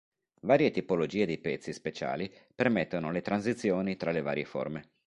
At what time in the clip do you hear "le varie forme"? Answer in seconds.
4.09-4.89